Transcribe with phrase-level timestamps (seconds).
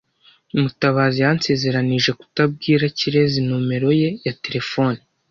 [0.61, 4.99] Mutabazi yansezeranije kutabwira Kirezi numero ye ya terefone.